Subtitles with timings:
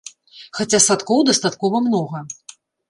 [0.59, 2.27] Хаця садкоў дастаткова многа.